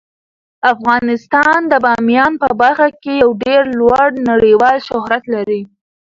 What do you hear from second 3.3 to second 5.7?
ډیر لوړ نړیوال شهرت لري.